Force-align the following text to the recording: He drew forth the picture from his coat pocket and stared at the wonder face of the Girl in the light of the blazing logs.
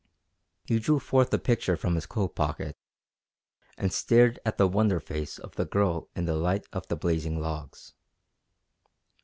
He 0.65 0.79
drew 0.79 0.97
forth 0.97 1.29
the 1.29 1.37
picture 1.37 1.77
from 1.77 1.93
his 1.93 2.07
coat 2.07 2.29
pocket 2.35 2.75
and 3.77 3.93
stared 3.93 4.39
at 4.43 4.57
the 4.57 4.67
wonder 4.67 4.99
face 4.99 5.37
of 5.37 5.57
the 5.57 5.65
Girl 5.65 6.09
in 6.15 6.25
the 6.25 6.33
light 6.33 6.65
of 6.73 6.87
the 6.87 6.95
blazing 6.95 7.39
logs. 7.39 7.93